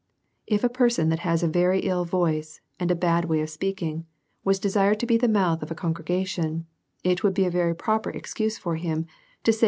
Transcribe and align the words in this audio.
If 0.47 0.63
a 0.63 0.67
person 0.69 1.09
that 1.09 1.19
has 1.19 1.43
a 1.43 1.47
very 1.47 1.81
ill 1.81 2.05
voice, 2.05 2.59
and 2.79 2.89
a 2.89 2.95
bad 2.95 3.25
way 3.25 3.39
of 3.41 3.51
speaking, 3.51 4.07
was 4.43 4.57
desired 4.57 4.99
to 5.01 5.05
be 5.05 5.15
the 5.15 5.27
mouth 5.27 5.61
of 5.61 5.69
a 5.69 5.75
congre 5.75 6.03
gation, 6.03 6.63
it 7.03 7.23
would 7.23 7.35
be 7.35 7.45
a 7.45 7.51
very 7.51 7.75
proper 7.75 8.09
excuse 8.09 8.57
for 8.57 8.77
him 8.77 9.03
to 9.05 9.05
say 9.05 9.05
DEVOUT 9.05 9.05
AND 9.05 9.45
HOLY 9.45 9.53
LIFE. 9.53 9.57